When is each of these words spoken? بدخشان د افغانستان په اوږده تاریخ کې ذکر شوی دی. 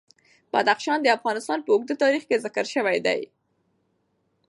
بدخشان 0.53 0.99
د 1.01 1.07
افغانستان 1.17 1.59
په 1.63 1.69
اوږده 1.73 1.95
تاریخ 2.03 2.23
کې 2.29 2.41
ذکر 2.45 2.65
شوی 2.73 2.97
دی. 3.05 3.21